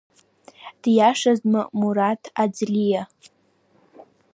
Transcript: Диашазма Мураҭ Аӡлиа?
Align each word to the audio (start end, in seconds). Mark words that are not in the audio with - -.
Диашазма 0.81 1.61
Мураҭ 1.79 2.23
Аӡлиа? 2.41 3.03